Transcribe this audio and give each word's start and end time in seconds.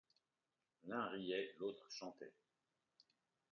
L’un 0.87 1.05
riait, 1.09 1.53
l’autre 1.59 1.85
chantait. 1.91 2.33